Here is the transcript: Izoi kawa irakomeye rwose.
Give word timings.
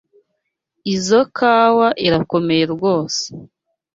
Izoi 0.93 1.29
kawa 1.37 1.87
irakomeye 2.07 2.63
rwose. 2.73 3.23